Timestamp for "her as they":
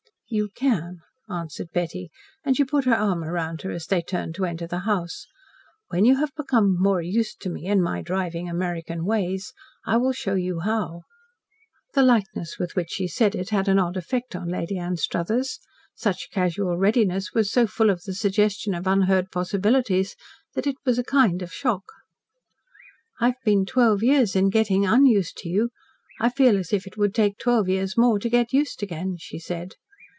3.63-4.01